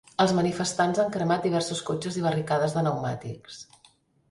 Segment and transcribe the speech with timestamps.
[0.23, 3.63] Els manifestants han cremat diversos cotxes i barricades de neumàtics.